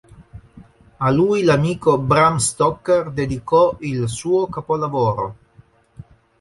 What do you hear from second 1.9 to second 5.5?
Bram Stoker dedicò il suo capolavoro.